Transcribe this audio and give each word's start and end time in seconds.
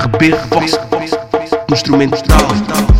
RB 0.00 0.34
Vox 0.50 0.78
Instrumental 1.68 2.99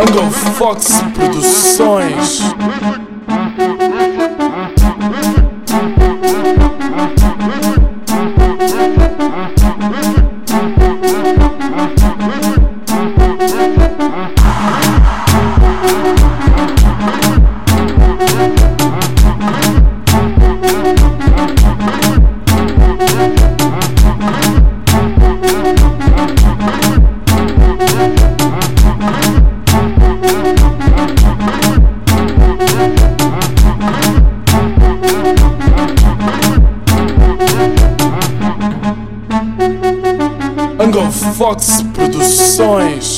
Angle 0.00 0.30
Fox 0.30 1.02
Produções. 1.12 2.42
Fox 41.10 41.82
Produções. 41.94 43.16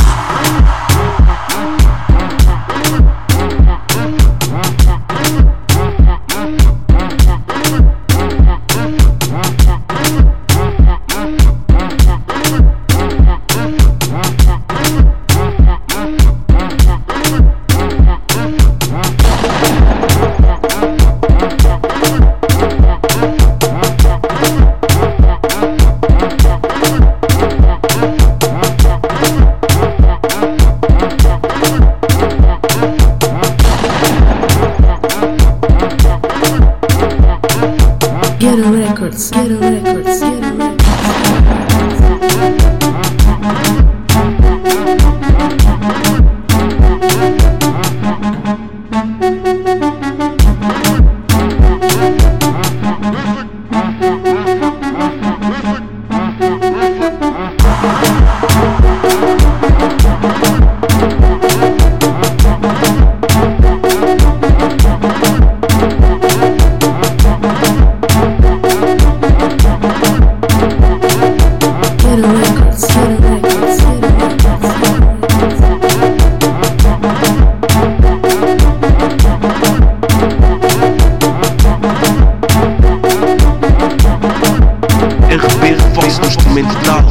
Instrumental 86.60 87.04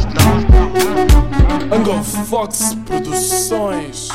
Angle 1.72 2.04
Fox 2.04 2.76
Produções. 2.86 4.08